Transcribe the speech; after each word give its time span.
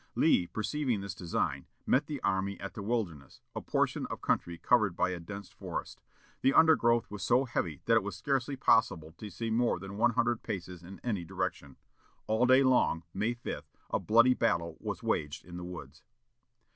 Lee, 0.15 0.47
perceiving 0.47 1.01
this 1.01 1.13
design, 1.13 1.67
met 1.85 2.07
the 2.07 2.19
army 2.21 2.59
at 2.59 2.73
the 2.73 2.81
Wilderness, 2.81 3.39
a 3.55 3.61
portion 3.61 4.07
of 4.07 4.19
country 4.19 4.57
covered 4.57 4.95
by 4.95 5.11
a 5.11 5.19
dense 5.19 5.51
forest. 5.51 6.01
The 6.41 6.55
undergrowth 6.55 7.11
was 7.11 7.21
so 7.21 7.45
heavy 7.45 7.83
that 7.85 7.97
it 7.97 8.01
was 8.01 8.15
scarcely 8.15 8.55
possible 8.55 9.11
to 9.19 9.29
see 9.29 9.51
more 9.51 9.77
than 9.77 9.97
one 9.97 10.13
hundred 10.13 10.41
paces 10.41 10.81
in 10.81 10.99
any 11.03 11.23
direction. 11.23 11.77
All 12.25 12.47
day 12.47 12.63
long, 12.63 13.03
May 13.13 13.35
5, 13.35 13.61
a 13.91 13.99
bloody 13.99 14.33
battle 14.33 14.75
was 14.79 15.03
waged 15.03 15.45
in 15.45 15.57
the 15.57 15.63
woods. 15.63 16.01